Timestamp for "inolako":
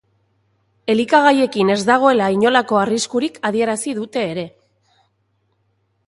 2.35-2.79